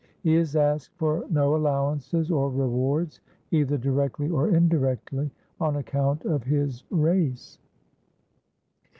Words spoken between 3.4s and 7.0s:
either directly or indirectly, on account of his